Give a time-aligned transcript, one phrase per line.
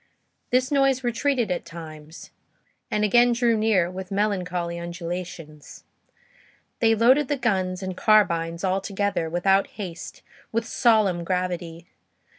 [0.49, 2.31] This noise retreated at times,
[2.89, 5.83] and again drew near, with melancholy undulations.
[6.79, 11.85] They loaded the guns and carbines, all together, without haste, with solemn gravity.